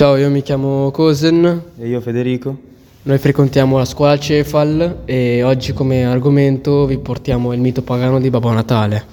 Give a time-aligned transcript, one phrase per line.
[0.00, 2.56] Ciao, io mi chiamo Cosen, E io Federico.
[3.02, 8.30] noi frequentiamo la scuola Cefal e oggi come argomento vi portiamo il mito pagano di
[8.30, 9.04] Babbo Natale.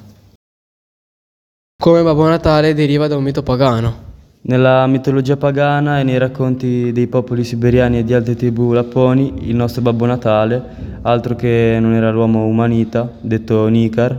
[1.76, 3.96] Come Babbo Natale deriva da un mito pagano.
[4.44, 9.58] Nella mitologia pagana e nei racconti dei popoli siberiani e di altre tribù lapponi, il
[9.58, 10.64] nostro Babbo Natale,
[11.02, 14.18] altro che non era l'uomo umanita, detto Nikar,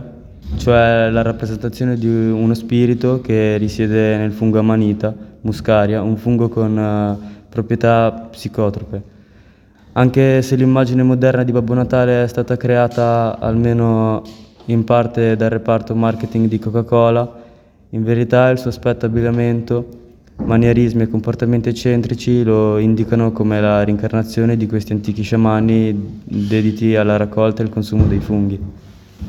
[0.57, 6.77] cioè la rappresentazione di uno spirito che risiede nel fungo amanita, muscaria, un fungo con
[6.77, 9.17] eh, proprietà psicotrope.
[9.93, 14.21] Anche se l'immagine moderna di Babbo Natale è stata creata almeno
[14.65, 17.37] in parte dal reparto marketing di Coca-Cola,
[17.89, 19.87] in verità il suo aspetto abbigliamento,
[20.35, 27.17] manierismi e comportamenti eccentrici lo indicano come la rincarnazione di questi antichi sciamani dediti alla
[27.17, 28.59] raccolta e al consumo dei funghi.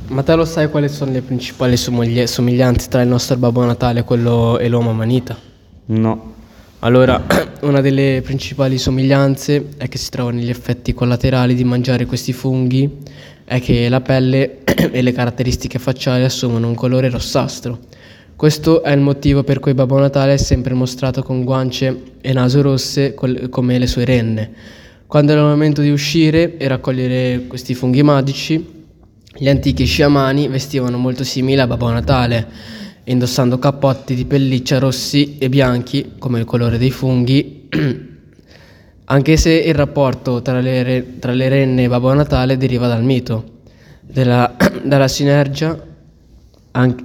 [0.09, 4.05] Ma te lo sai quali sono le principali somigli- somiglianze tra il nostro Babbo Natale
[4.05, 5.50] quello e l'uomo amanita?
[5.91, 6.35] No,
[6.81, 7.27] Allora,
[7.63, 12.99] una delle principali somiglianze è che si trovano negli effetti collaterali di mangiare questi funghi,
[13.45, 17.81] è che la pelle e le caratteristiche facciali assumono un colore rossastro.
[18.37, 22.63] Questo è il motivo per cui Babbo Natale è sempre mostrato con guance e naso
[22.63, 24.53] rosse col- come le sue renne.
[25.09, 28.85] Quando era il momento di uscire e raccogliere questi funghi magici,
[29.37, 35.49] gli antichi sciamani vestivano molto simili a Babbo Natale, indossando cappotti di pelliccia rossi e
[35.49, 37.69] bianchi come il colore dei funghi,
[39.05, 43.03] anche se il rapporto tra le, re- tra le renne e Babbo Natale deriva dal
[43.03, 43.59] mito,
[44.01, 45.79] della, dalla sinergia
[46.73, 47.05] anche-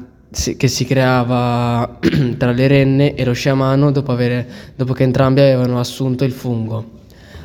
[0.57, 1.97] che si creava
[2.37, 6.93] tra le renne e lo sciamano dopo, avere- dopo che entrambi avevano assunto il fungo.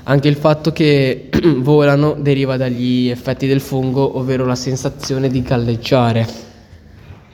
[0.05, 1.29] Anche il fatto che
[1.59, 6.50] volano deriva dagli effetti del fungo, ovvero la sensazione di galleggiare.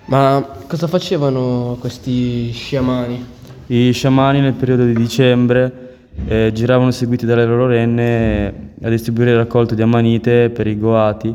[0.06, 3.34] Ma cosa facevano questi sciamani?
[3.68, 5.86] i sciamani nel periodo di dicembre
[6.26, 11.34] eh, giravano seguiti dalle loro renne a distribuire il raccolto di amanite per i goati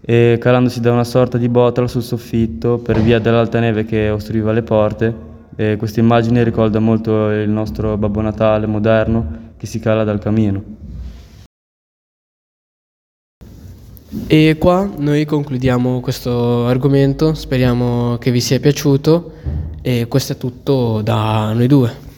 [0.00, 4.52] e calandosi da una sorta di botola sul soffitto per via dell'alta neve che ostruiva
[4.52, 5.30] le porte.
[5.54, 10.71] E questa immagine ricorda molto il nostro Babbo Natale moderno che si cala dal camino.
[14.26, 19.32] E qua noi concludiamo questo argomento, speriamo che vi sia piaciuto
[19.80, 22.11] e questo è tutto da noi due.